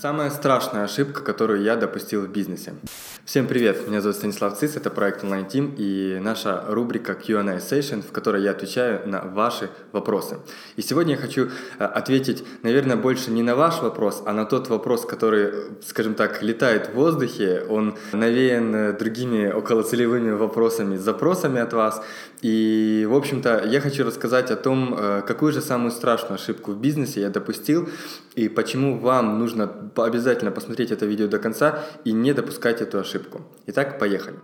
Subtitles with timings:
[0.00, 2.74] Самая страшная ошибка, которую я допустил в бизнесе.
[3.24, 8.02] Всем привет, меня зовут Станислав Цис, это проект Online Team и наша рубрика Q&A Session,
[8.02, 10.38] в которой я отвечаю на ваши вопросы.
[10.76, 11.48] И сегодня я хочу
[11.78, 15.52] э, ответить, наверное, больше не на ваш вопрос, а на тот вопрос, который,
[15.86, 22.02] скажем так, летает в воздухе, он навеян э, другими околоцелевыми вопросами, запросами от вас.
[22.40, 26.80] И, в общем-то, я хочу рассказать о том, э, какую же самую страшную ошибку в
[26.80, 27.88] бизнесе я допустил
[28.34, 33.42] и почему вам нужно обязательно посмотреть это видео до конца и не допускать эту ошибку.
[33.66, 34.38] Итак, поехали.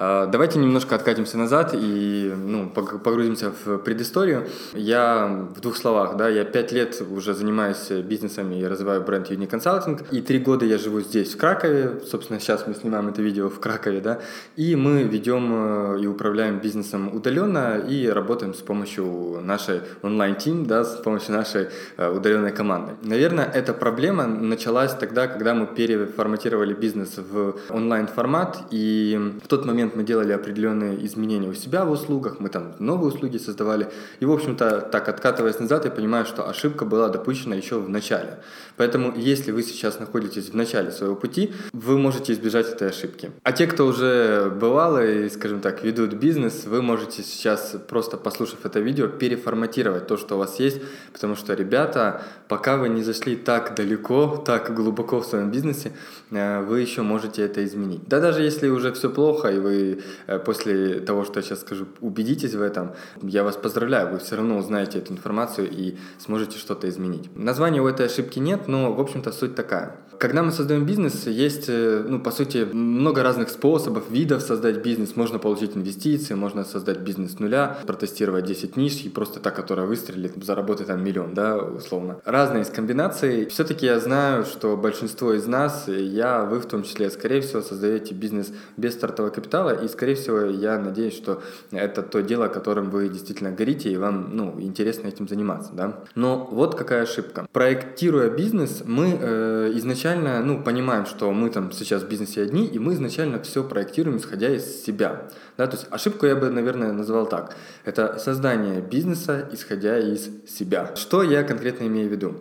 [0.00, 4.46] А, давайте немножко откатимся назад и ну, погрузимся в предысторию.
[4.72, 9.50] Я в двух словах, да, я пять лет уже занимаюсь бизнесом и развиваю бренд Uni
[9.50, 13.48] Consulting, и три года я живу здесь, в Кракове, собственно, сейчас мы снимаем это видео
[13.48, 14.20] в Кракове, да,
[14.54, 20.84] и мы ведем э, и управляем бизнесом удаленно и работаем с помощью нашей онлайн-тим, да,
[20.84, 22.92] с помощью нашей э, удаленной команды.
[23.02, 29.87] Наверное, эта проблема началась тогда, когда мы переформатировали бизнес в онлайн-формат, и в тот момент
[29.88, 33.86] момент мы делали определенные изменения у себя в услугах, мы там новые услуги создавали.
[34.20, 38.38] И, в общем-то, так откатываясь назад, я понимаю, что ошибка была допущена еще в начале.
[38.76, 43.30] Поэтому, если вы сейчас находитесь в начале своего пути, вы можете избежать этой ошибки.
[43.42, 48.58] А те, кто уже бывало и, скажем так, ведут бизнес, вы можете сейчас, просто послушав
[48.64, 50.80] это видео, переформатировать то, что у вас есть,
[51.12, 55.92] потому что, ребята, пока вы не зашли так далеко, так глубоко в своем бизнесе,
[56.30, 58.00] э, вы еще можете это изменить.
[58.08, 59.77] Да даже если уже все плохо, и вы
[60.26, 64.36] Э, после того, что я сейчас скажу, убедитесь в этом, я вас поздравляю, вы все
[64.36, 67.30] равно узнаете эту информацию и сможете что-то изменить.
[67.36, 69.96] Названия у этой ошибки нет, но, в общем-то, суть такая.
[70.18, 75.14] Когда мы создаем бизнес, есть, э, ну, по сути, много разных способов, видов создать бизнес.
[75.14, 79.86] Можно получить инвестиции, можно создать бизнес с нуля, протестировать 10 ниш и просто та, которая
[79.86, 82.16] выстрелит, заработать там миллион, да, условно.
[82.24, 83.46] Разные из комбинаций.
[83.46, 88.12] Все-таки я знаю, что большинство из нас, я, вы в том числе, скорее всего, создаете
[88.12, 93.08] бизнес без стартового капитала, и, скорее всего, я надеюсь, что это то дело, которым вы
[93.08, 96.00] действительно горите, и вам, ну, интересно этим заниматься, да.
[96.16, 97.46] Но вот какая ошибка.
[97.52, 102.66] Проектируя бизнес, мы э, изначально изначально, ну, понимаем, что мы там сейчас в бизнесе одни,
[102.66, 105.28] и мы изначально все проектируем, исходя из себя.
[105.56, 107.56] Да, то есть ошибку я бы, наверное, назвал так.
[107.84, 110.94] Это создание бизнеса, исходя из себя.
[110.96, 112.34] Что я конкретно имею в виду?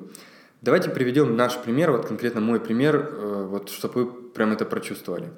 [0.61, 5.29] Давайте приведем наш пример, вот конкретно мой пример, э, вот чтобы вы прям это прочувствовали.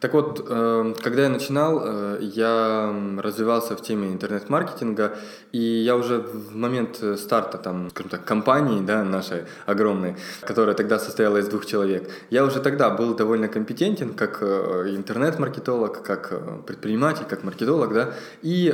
[0.00, 5.16] Так вот, э, когда я начинал, э, я развивался в теме интернет-маркетинга,
[5.50, 10.98] и я уже в момент старта, там, скажем так, компании, да, нашей огромной, которая тогда
[10.98, 16.32] состояла из двух человек, я уже тогда был довольно компетентен как э, интернет-маркетолог, как
[16.66, 18.68] предприниматель, как маркетолог, да, и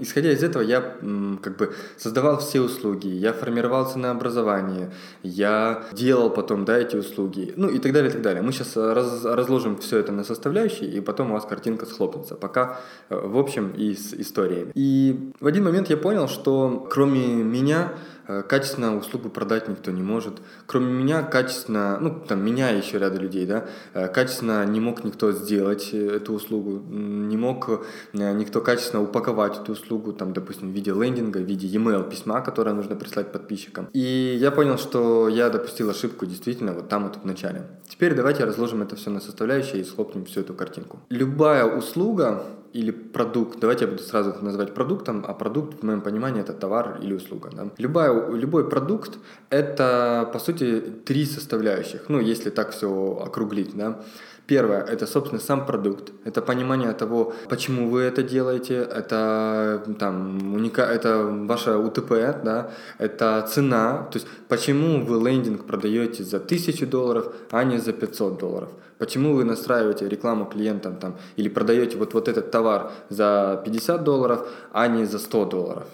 [0.00, 0.80] исходя из этого я
[1.42, 4.90] как бы создавал все услуги, я формировался на образование,
[5.22, 8.42] я делал потом, да, эти услуги, ну и так далее, и так далее.
[8.42, 12.34] Мы сейчас раз, разложим все это на составляющие, и потом у вас картинка схлопнется.
[12.34, 14.72] Пока э, в общем и с историями.
[14.74, 17.92] И в один момент я понял, что кроме меня
[18.48, 20.34] качественно услугу продать никто не может.
[20.66, 25.04] Кроме меня, качественно, ну, там, меня и еще ряда людей, да, э, качественно не мог
[25.04, 30.74] никто сделать э, эту услугу, не мог никто качественно упаковать эту услугу, там, допустим, в
[30.74, 33.88] виде лендинга, в виде e-mail письма, которое нужно прислать подписчикам.
[33.92, 37.62] И я понял, что я допустил ошибку действительно вот там вот в начале.
[37.88, 41.00] Теперь давайте разложим это все на составляющие и схлопнем всю эту картинку.
[41.10, 46.00] Любая услуга или продукт, давайте я буду сразу это называть продуктом, а продукт, в моем
[46.00, 47.50] понимании, это товар или услуга.
[47.52, 47.68] Да?
[47.78, 49.18] Любая, любой продукт–
[49.50, 52.88] это, по сути, три составляющих, ну, если так все
[53.24, 53.76] округлить.
[53.76, 54.02] Да?
[54.46, 56.12] Первое– это, собственно, сам продукт.
[56.24, 58.74] Это понимание того, почему вы это делаете.
[58.74, 60.82] Это, там, уника...
[60.82, 62.10] это ваша УТП,
[62.44, 62.70] да?
[62.98, 64.06] это цена.
[64.10, 68.68] То есть, почему вы лендинг продаете за 1000 долларов, а не за 500 долларов.
[68.98, 74.46] Почему вы настраиваете рекламу клиентам там, или продаете вот, вот этот товар за 50 долларов,
[74.72, 75.84] а не за 100 долларов.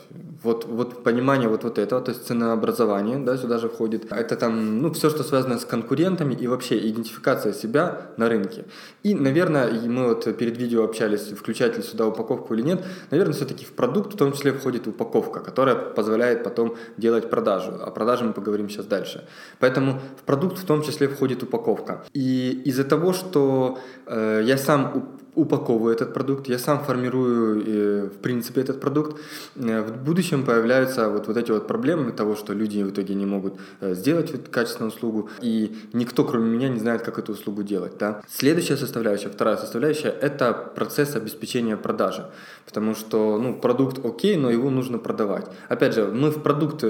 [0.43, 4.11] Вот, вот понимание вот, вот этого, то есть ценообразование, да, сюда же входит.
[4.11, 8.65] Это там, ну, все, что связано с конкурентами и вообще идентификация себя на рынке.
[9.03, 13.65] И, наверное, мы вот перед видео общались, включать ли сюда упаковку или нет, наверное, все-таки
[13.65, 17.73] в продукт в том числе входит упаковка, которая позволяет потом делать продажу.
[17.73, 19.25] О продаже мы поговорим сейчас дальше.
[19.59, 22.05] Поэтому в продукт в том числе входит упаковка.
[22.15, 28.19] И из-за того, что э, я сам упаковываю этот продукт, я сам формирую, э, в
[28.19, 29.21] принципе, этот продукт.
[29.57, 33.27] Э, в будущем появляются вот, вот эти вот проблемы того, что люди в итоге не
[33.27, 37.93] могут э, сделать качественную услугу, и никто, кроме меня, не знает, как эту услугу делать.
[37.99, 38.23] Да?
[38.29, 42.27] Следующая составляющая, вторая составляющая, это процесс обеспечения продажи.
[42.67, 45.47] Потому что ну, продукт окей, но его нужно продавать.
[45.69, 46.85] Опять же, мы в продукт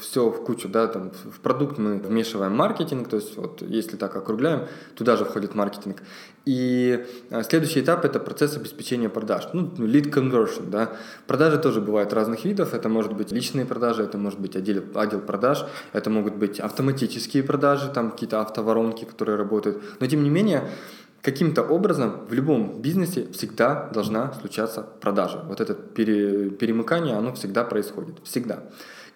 [0.00, 4.16] все в кучу, да, там, в продукт мы вмешиваем маркетинг, то есть вот если так
[4.16, 6.02] округляем, туда же входит маркетинг.
[6.46, 7.04] И
[7.42, 9.48] следующий этап– это процесс обеспечения продаж.
[9.52, 10.90] Ну, lead conversion, да.
[11.26, 12.74] Продажи тоже бывают разных видов.
[12.74, 17.42] Это может быть личные продажи, это может быть отдел, отдел продаж, это могут быть автоматические
[17.42, 19.82] продажи, там какие-то автоворонки, которые работают.
[20.00, 20.68] Но тем не менее,
[21.22, 25.42] каким-то образом в любом бизнесе всегда должна случаться продажа.
[25.48, 28.16] Вот это пере, перемыкание, оно всегда происходит.
[28.22, 28.62] Всегда.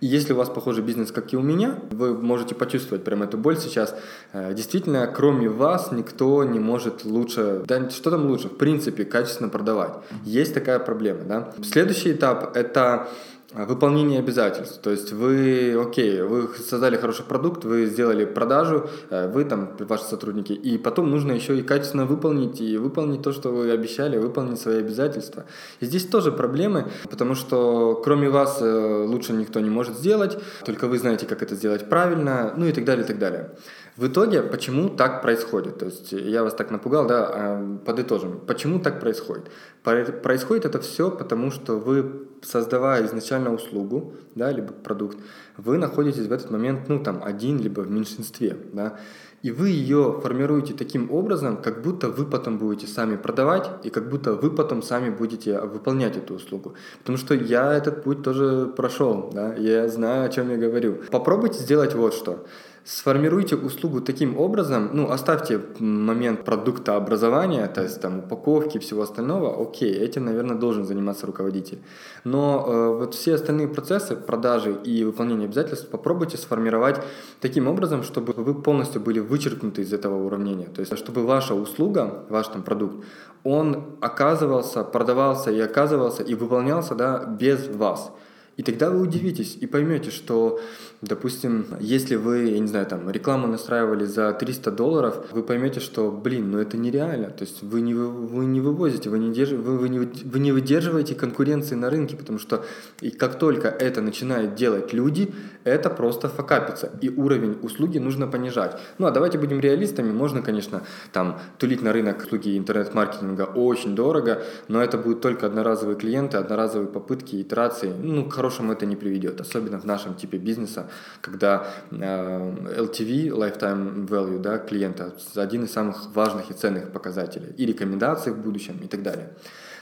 [0.00, 3.58] Если у вас похожий бизнес, как и у меня, вы можете почувствовать прям эту боль
[3.58, 3.94] сейчас.
[4.32, 9.50] Э, действительно, кроме вас никто не может лучше, да что там лучше, в принципе, качественно
[9.50, 9.93] продавать.
[10.25, 11.55] Есть такая проблема, да.
[11.62, 13.08] Следующий этап– это
[13.52, 14.81] выполнение обязательств.
[14.81, 20.05] То есть вы, окей, вы создали хороший продукт, вы сделали продажу, э, вы там, ваши
[20.05, 24.61] сотрудники, и потом нужно еще и качественно выполнить, и выполнить то, что вы обещали, выполнить
[24.61, 25.44] свои обязательства.
[25.81, 30.87] И здесь тоже проблемы, потому что кроме вас э, лучше никто не может сделать, только
[30.87, 33.50] вы знаете, как это сделать правильно, ну и так далее, и так далее.
[33.96, 35.78] В итоге, почему так происходит?
[35.78, 38.40] То есть я вас так напугал, да, а, подытожим.
[38.46, 39.50] Почему так происходит?
[39.82, 45.19] Происходит это все потому, что вы, создавая изначально услугу, да, либо продукт,
[45.56, 48.98] вы находитесь в этот момент, ну, там, один, либо в меньшинстве, да,
[49.42, 54.08] и вы ее формируете таким образом, как будто вы потом будете сами продавать, и как
[54.08, 56.75] будто вы потом сами будете выполнять эту услугу.
[56.98, 60.98] Потому что я этот путь тоже прошел, да, я знаю, о чем я говорю.
[61.10, 62.44] Попробуйте сделать вот что.
[62.82, 69.62] Сформируйте услугу таким образом, ну, оставьте момент продукта образования, то есть там упаковки всего остального,
[69.62, 71.78] окей, этим, наверное, должен заниматься руководитель.
[72.25, 77.00] Но э, вот все остальные процессы продажи и выполнения обязательств попробуйте сформировать
[77.40, 80.67] таким образом, чтобы вы полностью были вычеркнуты из этого уравнения.
[80.67, 83.05] То есть, чтобы ваша услуга, ваш там продукт,
[83.44, 88.12] он оказывался, продавался и оказывался и выполнялся да, без вас.
[88.60, 90.60] И тогда вы удивитесь и поймете, что,
[91.00, 96.10] допустим, если вы, я не знаю, там, рекламу настраивали за 300 долларов, вы поймете, что,
[96.10, 97.30] блин, ну это нереально.
[97.30, 100.52] То есть вы не, вы не вывозите, вы не, держ, вы, вы, не, вы не
[100.52, 102.62] выдерживаете конкуренции на рынке, потому что
[103.00, 105.32] и как только это начинают делать люди,
[105.64, 106.90] это просто факапится.
[107.00, 108.76] И уровень услуги нужно понижать.
[108.98, 110.12] Ну а давайте будем реалистами.
[110.12, 115.96] Можно, конечно, там тулить на рынок услуги интернет-маркетинга очень дорого, но это будут только одноразовые
[115.96, 117.90] клиенты, одноразовые попытки, итерации.
[117.98, 120.88] Ну, хорошему это не приведет, особенно в нашем типе бизнеса,
[121.20, 127.67] когда э, LTV, lifetime value, да, клиента, один из самых важных и ценных показателей, и
[127.67, 129.29] рекомендации в будущем и так далее.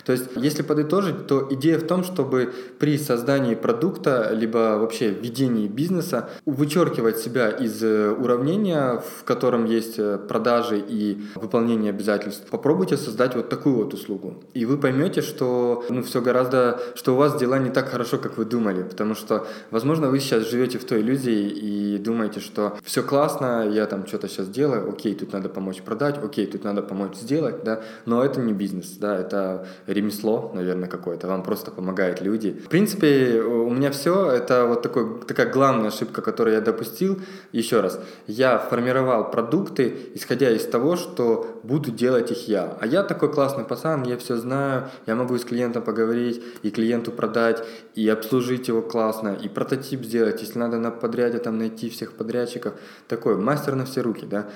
[0.08, 5.68] То есть, если подытожить, то идея в том, чтобы при создании продукта, либо вообще ведении
[5.68, 12.46] бизнеса, вычеркивать себя из э, уравнения, в котором есть э, продажи и выполнение обязательств.
[12.48, 14.42] Попробуйте создать вот такую вот услугу.
[14.54, 18.38] И вы поймете, что ну, все гораздо, что у вас дела не так хорошо, как
[18.38, 18.84] вы думали.
[18.84, 23.84] Потому что, возможно, вы сейчас живете в той иллюзии и думаете, что все классно, я
[23.84, 27.82] там что-то сейчас делаю, окей, тут надо помочь продать, окей, тут надо помочь сделать, да,
[28.06, 29.66] но это не бизнес, да, это
[29.98, 32.52] ремесло, наверное, какое-то, вам просто помогают люди.
[32.64, 37.20] В принципе, у меня все, это вот такой, такая главная ошибка, которую я допустил.
[37.52, 42.76] Еще раз, я формировал продукты, исходя из того, что буду делать их я.
[42.80, 47.10] А я такой классный пацан, я все знаю, я могу с клиентом поговорить, и клиенту
[47.12, 47.64] продать,
[47.94, 52.74] и обслужить его классно, и прототип сделать, если надо на подряде там найти всех подрядчиков.
[53.08, 54.46] Такой мастер на все руки, да.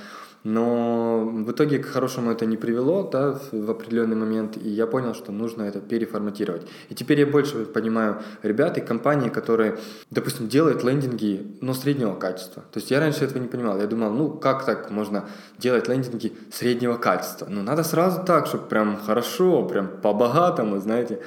[0.44, 5.14] Но в итоге к хорошему это не привело да, в определенный момент, и я понял,
[5.14, 6.66] что нужно это переформатировать.
[6.88, 9.78] И теперь я больше понимаю ребят и компании, которые,
[10.10, 12.64] допустим, делают лендинги, но среднего качества.
[12.72, 13.78] То есть я раньше этого не понимал.
[13.78, 17.46] Я думал, ну как так можно делать лендинги среднего качества?
[17.48, 21.20] Ну надо сразу так, чтобы прям хорошо, прям по-богатому, знаете.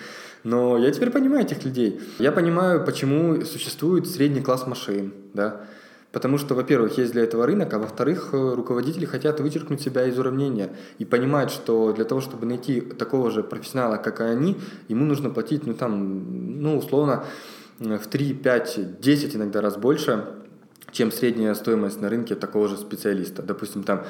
[0.44, 2.02] Но я теперь понимаю этих людей.
[2.20, 5.62] Я понимаю, почему существует средний класс машин, да,
[6.16, 10.18] Потому что, во-первых, есть для этого рынок, а во-вторых, э, руководители хотят вычеркнуть себя из
[10.18, 14.56] уравнения и понимают, что для того, чтобы найти такого же профессионала, как и они,
[14.88, 17.26] ему нужно платить, ну там, ну условно,
[17.80, 20.26] в 3, 5, 10 иногда раз больше,
[20.92, 23.42] чем средняя стоимость на рынке такого же специалиста.
[23.42, 24.04] Допустим, там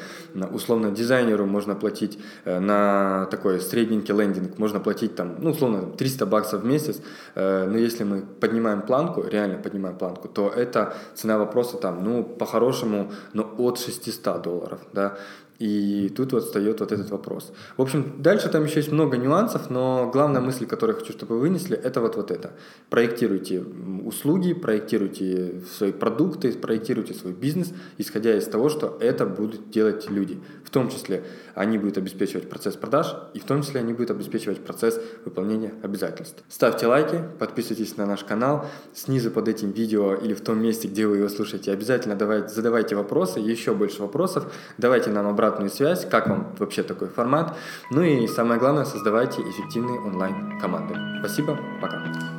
[0.51, 6.25] условно дизайнеру можно платить э, на такой средненький лендинг, можно платить там, ну, условно, 300
[6.25, 7.01] баксов в месяц,
[7.35, 12.23] э, но если мы поднимаем планку, реально поднимаем планку, то это цена вопроса там, ну,
[12.23, 15.17] по-хорошему, но от 600 долларов, да,
[15.59, 17.53] И тут вот встает вот этот вопрос.
[17.77, 21.35] В общем, дальше там еще есть много нюансов, но главная мысль, которую я хочу, чтобы
[21.35, 22.51] вы вынесли, это вот, вот это.
[22.89, 23.63] Проектируйте
[24.03, 30.39] услуги, проектируйте свои продукты, проектируйте свой бизнес, исходя из того, что это будут делать люди.
[30.63, 34.59] В том числе они будут обеспечивать процесс продаж, и в том числе они будут обеспечивать
[34.59, 36.43] процесс выполнения обязательств.
[36.49, 41.07] Ставьте лайки, подписывайтесь на наш канал, снизу под этим видео или в том месте, где
[41.07, 46.05] вы его слушаете, обязательно давайте, задавайте вопросы, еще больше вопросов, давайте нам обратно обратную связь,
[46.05, 47.55] как вам вообще такой формат.
[47.91, 50.95] Ну и самое главное, создавайте эффективные онлайн-команды.
[51.19, 52.34] Спасибо, пока.